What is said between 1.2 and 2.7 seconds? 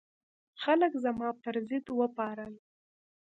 پر ضد وپارول.